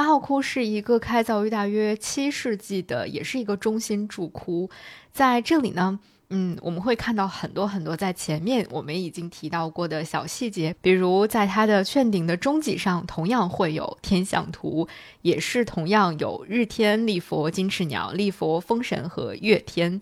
[0.00, 4.70] 八号窟是一个开凿于大约七世纪的，也是一个中心主窟，
[5.12, 6.00] 在这里呢。
[6.30, 14.88] 嗯，我们会看到很多很多在前面我们已经提到过的小细节，比如在它的券顶的中脊上，同样会有天象图，
[15.20, 20.00] 也是同样有日天、立佛、金翅鸟、立佛、风神和月天。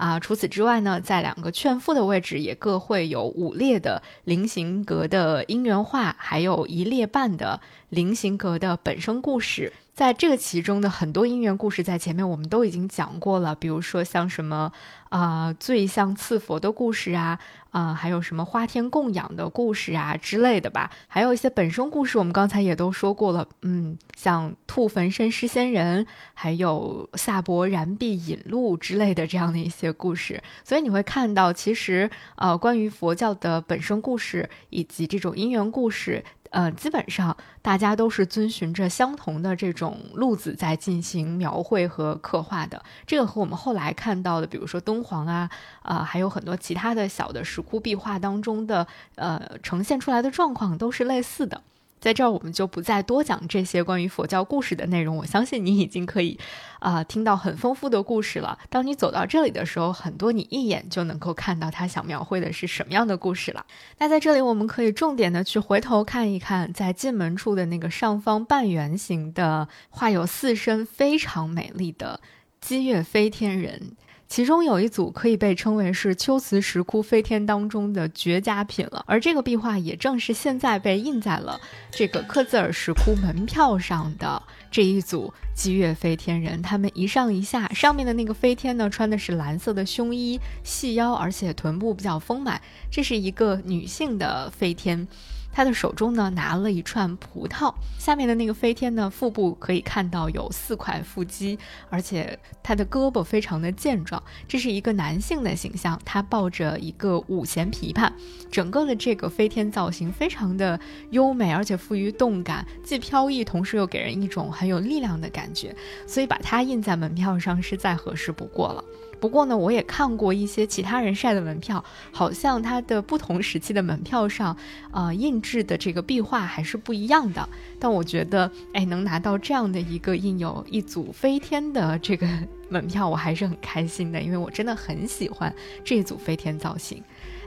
[0.00, 7.60] 啊，除此之外呢，在两个券腹的位置也各会有五列的菱形格的姻缘画，还有一列半的
[7.90, 9.74] 菱形格的本生故事。
[10.00, 14.72] 在这个其中的很多姻缘故事，在前面我们都已经讲过了，比如说像什么
[15.10, 36.24] 啊醉像赐佛的故事啊，啊还有什么花天供养的故事啊之类的吧，还有一些本身故事，我们刚才也都说过了，嗯，像兔焚身失仙人，还有萨博燃臂引路之类的这样的一些故事，所以你会看到，其实呃关于佛教的本身故事以及这种姻缘故事。
[36.50, 42.82] 呃，基本上大家都是遵循着相同的这种路子在进行描绘和刻画的。
[43.06, 45.48] 这个和我们后来看到的，比如说敦煌啊，
[45.82, 51.62] 啊，还有很多其他的小的石窟壁画当中的，呃，呈现出来的状况都是类似的。
[52.00, 55.16] 在这儿，我们就不再多讲这些关于佛教故事的内容。
[55.16, 56.38] 我相信你已经可以，
[56.78, 58.58] 啊，听到很丰富的故事了。
[58.70, 63.66] 当你走到这里的时候，很多你一眼就能够看到他想描绘的是什么样的故事了。
[63.98, 72.20] 那在这里，我们可以重点的去回头看一看，在进门处的那个上方半圆形的画有四身非常美丽的
[72.60, 73.92] 积月飞天人。
[74.30, 86.62] 其中有一组可以被称为是秋瓷石窟飞天当中的绝佳品了，而这个壁画也正是现在被印在了这个克孜尔石窟门票上的这一组积月飞天人。
[86.62, 95.08] 他们一上一下，上面的那个飞天呢，穿的是蓝色的胸衣，细腰，而且臀部比较丰满，这是一个女性的飞天。
[95.52, 108.10] 他的手中呢拿了一串葡萄，下面的那个飞天呢腹部可以看到有四块腹肌，而且他的胳膊非常的健壮，这是一个男性的形象，他抱着一个五弦琵琶，
[108.50, 110.78] 整个的这个飞天造型非常的
[111.10, 115.74] 优美，而且富于动感，既飘逸，同时又给人一种很有力量的感觉，
[116.06, 118.84] 所以把它印在门票上是再合适不过了。
[119.20, 124.56] 不过呢，我也看过一些其他人晒的门票，好像它的不同时期的门票上，
[124.92, 127.46] 呃，印制的这个壁画还是不一样的。
[127.78, 132.26] 但我觉得，哎，能拿到这样的一个印有一组飞天的这个
[132.70, 135.54] 门票，我还是很开心的，因为我真的很喜欢
[135.84, 137.02] 这组飞天造型。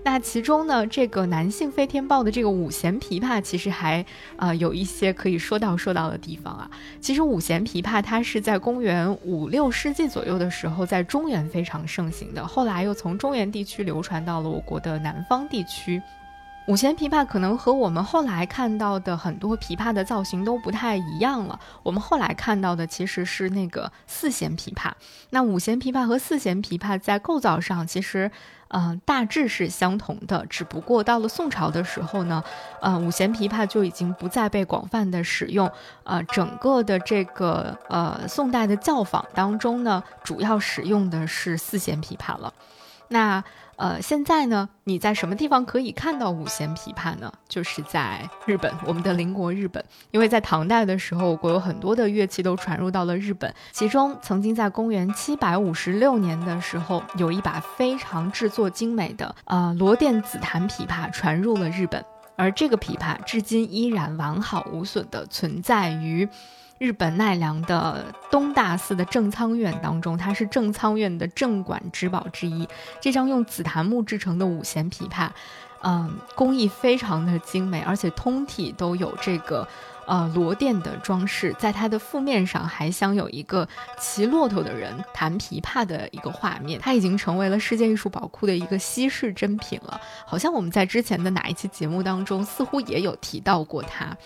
[0.06, 4.06] 那其中呢，这个男性飞天豹的这个五弦琵琶，其实还
[4.36, 6.70] 啊有一些可以说到说到的地方啊。
[7.00, 16.02] 其实五弦琵琶它是在公元五六世纪左右的时候，在中原非常盛行的，后来又从中原地区流传到了我国的南方地区。
[16.66, 21.60] 五弦琵琶可能和我们后来看到的很多琵琶的造型都不太一样了。
[21.84, 24.90] 我们后来看到的其实是那个四弦琵琶。
[25.32, 28.32] 那五弦琵琶和四弦琵琶在构造上其实，
[28.70, 30.46] 嗯，大致是相同的。
[30.46, 32.42] 只不过到了宋朝的时候呢，
[32.80, 35.70] 呃，五弦琵琶就已经不再被广泛的使用。
[36.06, 42.54] 呃，整个的这个呃宋代的教坊当中呢，主要使用的是四弦琵琶了。
[43.10, 43.44] 那。
[43.76, 47.34] 呃，现在呢，你在什么地方可以看到五弦琵琶呢？
[47.50, 49.84] 就是在日本，我们的邻国日本。
[50.12, 62.06] 因为在唐代的时候，我国有很多的乐器都传入到了日本，其中曾经在公元七百五十六年的时候，有一把非常制作精美的呃罗甸紫檀琵琶传入了日本，
[62.38, 66.30] 而这个琵琶至今依然完好无损的存在于。
[66.84, 72.68] 日本奈良的东大寺的正仓院当中，它是正仓院的镇馆之宝之一。
[73.00, 75.30] 这张用紫檀木制成的五弦琵琶，
[75.82, 79.66] 嗯，工艺非常的精美，而且通体都有这个
[80.06, 81.56] 呃螺钿的装饰。
[81.58, 83.66] 在它的腹面上还镶有一个
[83.98, 86.78] 骑骆驼的人弹琵琶的一个画面。
[86.82, 90.02] 它已经成为了世界艺术宝库的一个稀世珍品了。
[90.26, 94.18] 好像我们在之前的哪一期节目当中，似乎也有提到过它。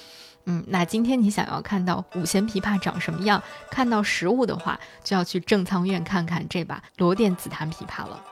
[0.50, 8.24] 嗯，那今天你想要看到五弦琵琶长什么样，看到实物的话，就要去正仓院看看这把罗甸紫檀琵琶了。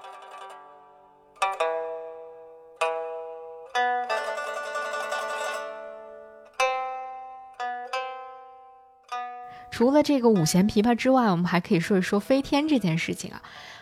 [9.69, 13.41] 除了这个五弦琵琶之外，我们还可以说一说飞天这件事情啊。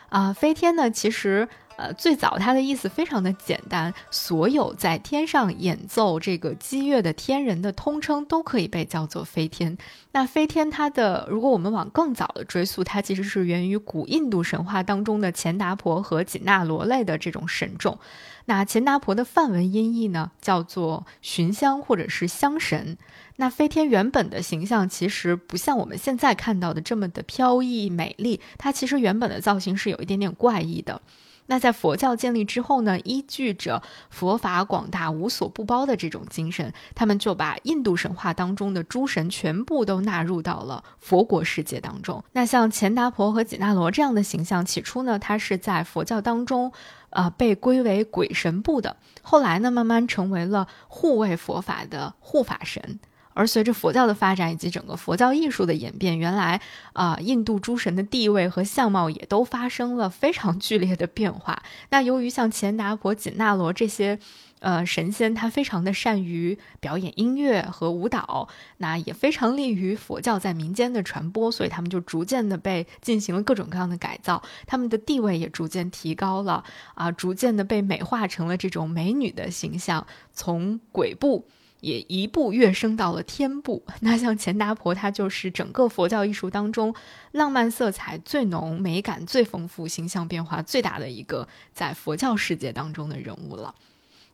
[0.09, 9.77] 啊，飞天呢，其实呃，最早它的意思非常的简单，所有在天上演奏这个激乐的天人的通称都可以被叫做飞天。
[10.11, 17.97] 那飞天它的，如果我们往更早的追溯，它其实是源于古印度神话当中的钱达婆和紧那罗类的这种神众。
[18.45, 22.97] 那钱达婆的梵文音译呢，叫做寻香或者是香神。
[23.37, 31.01] 那飞天原本的形象其实不像我们现在看到的这么的飘逸美丽，它其实原本的造型是有一点点怪异的。
[31.47, 42.23] 那在佛教建立之后呢，依据着佛法广大无所不包的这种精神，他们就把印度神话当中的诸神全部都纳入到了佛国世界当中。
[42.31, 46.71] 那像钱达婆和紧那罗这样的形象，起初呢，它是在佛教当中，
[47.09, 52.99] 呃，被归为鬼神部的，后来呢，慢慢成为了护卫佛法的护法神。
[53.33, 56.61] 而随着佛教的发展以及整个佛教艺术的演变，原来
[56.93, 61.61] 啊，印度诸神的地位和相貌也都发生了非常剧烈的变化。
[61.89, 64.19] 那由于像钱达婆、紧那罗这些
[64.59, 68.47] 呃神仙，他非常的善于表演音乐和舞蹈，
[68.77, 76.63] 那也非常利于佛教在民间的传播，所以他们就逐渐的被进行了各种各样的改造，他们的地位也逐渐提高了
[76.93, 81.47] 啊，逐渐的被美化成了这种美女的形象，从鬼步。
[81.83, 83.83] 也一步跃升到了天部。
[83.99, 86.95] 那像钱达婆，她就是整个佛教艺术当中
[87.33, 93.75] 浪漫色彩最浓、美感最丰富、形象变化最大的一个在佛教世界当中的人物了。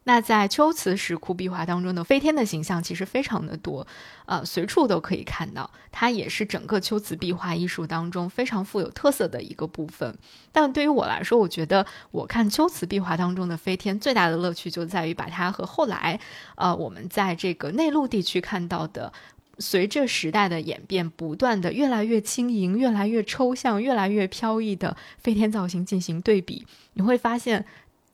[0.10, 3.86] 那在秋瓷石窟壁画当中的飞天的形象其实非常的多，
[4.26, 5.70] 呃，随处都可以看到。
[5.92, 10.18] 它也是整个秋瓷壁画艺术当中非常富有特色的一个部分。
[10.52, 16.20] 但对于我来说，我觉得我看秋瓷壁画当中的飞天最大的乐趣就在于把它和后来，
[16.56, 19.14] 呃，我们在这个内陆地区看到的，
[19.60, 27.64] 随着时代的演变，不断的越来越轻盈、越来越抽象、越来越飘逸的飞天造型进行对比，你会发现。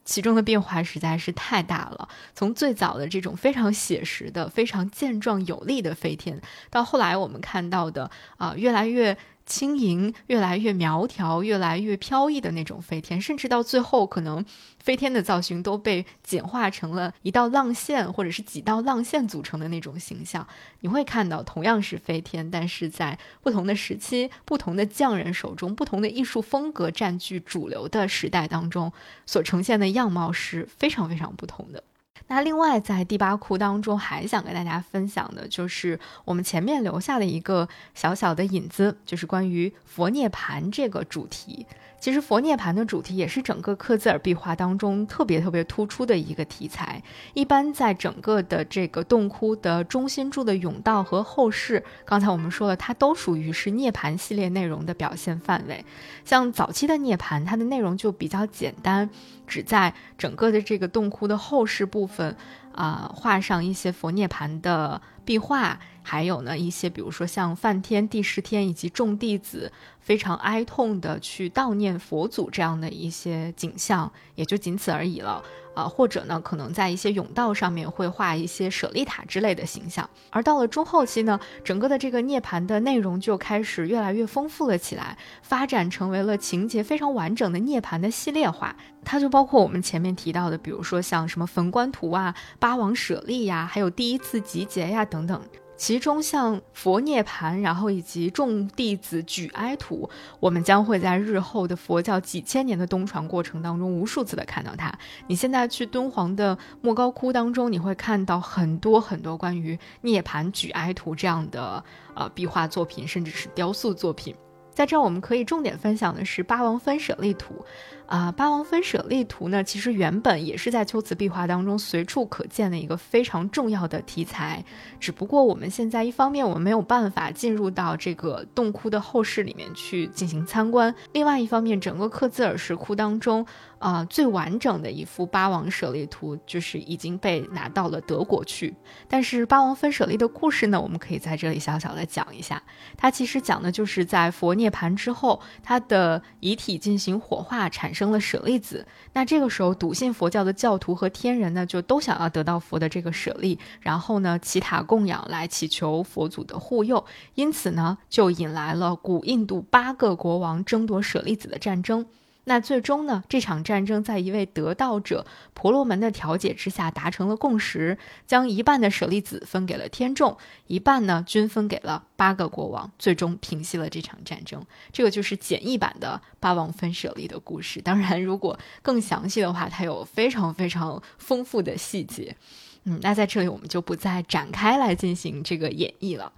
[0.06, 9.18] 其中的变化实在是太大了，从最早的这种非常写实的、非常健壮有力的飞天，到后来我们看到的啊，越来越。
[9.46, 14.44] 轻盈，越来越苗条，越来越飘逸的那种飞天，甚至到最后，可能
[14.80, 20.48] 飞天的造型都被简化成了一道浪线，或者是几道浪线组成的那种形象。
[20.80, 28.92] 你会看到，同样是飞天，但是在不同的时期、不同的匠人手中、不同的艺术风格占据主流的时代当中，
[29.26, 31.84] 所呈现的样貌是非常非常不同的。
[32.28, 41.66] 那另外，在第八窟当中，还想跟大家分享的就是我们前面留下的一个小小的引子，就是关于佛涅盘这个主题。
[42.06, 47.02] 其实佛涅盘的主题也是整个克孜尔壁画当中特别特别突出的一个题材。
[47.34, 55.84] 一般在整个的这个洞窟的中心柱的甬道和后室，刚才我们说了，它都属于是涅盘系列内容的表现范围。
[56.24, 59.10] 像早期的涅盘，它的内容就比较简单，
[59.48, 62.38] 只在整个的这个洞窟的后室部分。
[62.76, 75.44] 啊，画上一些佛涅盘的壁画，还有呢一些，比如说像梵天、帝释天以及众弟子非常哀痛的去悼念佛祖这样的一些景象，也就仅此而已了。
[75.76, 80.10] 啊，或者呢，可能在一些甬道上面会画一些舍利塔之类的形象。
[80.32, 88.76] 而到了中后期呢，整个的这个涅槃的内容就开始越来越丰富了起来，发展成为了情节非常完整的涅槃的系列化。
[89.04, 95.40] 它就包括我们前面提到的，比如说像什么焚官图啊、八王舍利呀，还有第一次集结呀等等。
[95.78, 104.94] 其中像佛涅盘，然后以及众弟子举哀图，我们将会在日后的佛教几千年的东传过程当中无数次的看到它。
[105.28, 111.84] 你现在去敦煌的莫高窟当中，你会看到很多很多关于涅盘举哀图这样的
[112.16, 114.34] 呃壁画作品，甚至是雕塑作品。
[114.74, 117.66] 在这儿，我们可以重点分享的是八王分舍利图。
[118.08, 124.64] 啊，八王分舍利图呢，其实原本也是在秋瓷壁画当中随处可见的一个非常重要的题材。
[125.00, 133.44] 只不过我们现在一方面我们没有办法进入到这个洞窟的后室里面去进行参观，另外一方面，整个克孜尔石窟当中，
[133.80, 138.72] 啊，最完整的一幅八王舍利图就是已经被拿到了德国去。
[139.08, 142.62] 但是八王分舍利的故事呢，我们可以在这里小小的讲一下。
[142.96, 147.95] 它其实讲的就是在佛涅盘之后，他的遗体进行火化产。
[147.96, 162.06] 生了舍利子，那这个时候笃信佛教的教徒和天人呢，就都想要得到佛的这个舍利，然后呢祈塔供养来祈求佛祖的护佑，因此呢就引来了古印度八个国王争夺舍利子的战争。
[162.46, 170.38] 那最终呢，这场战争在一位得道者婆罗门的调解之下达成了共识，将一半的舍利子分给了天众，
[170.68, 174.64] 一半呢均分给了八个国王，最终平息了这场战争。
[174.92, 177.82] 这个就是简易版的八王分舍利的故事。
[177.82, 182.36] 当然，如果更详细的话，它有非常非常丰富的细节。
[182.84, 186.32] 嗯，那在这里我们就不再展开来进行这个演绎了。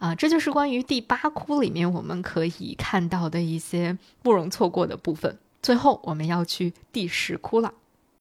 [0.00, 5.38] 啊，这就是关于第八窟里面我们可以看到的一些不容错过的部分。
[5.62, 7.74] 最后，我们要去第十窟了。